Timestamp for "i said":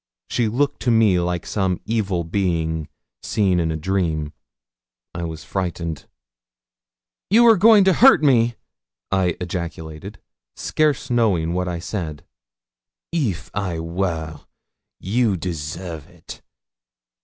11.67-12.25